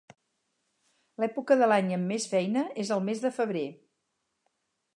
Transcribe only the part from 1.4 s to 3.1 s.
de l'any amb més feina és el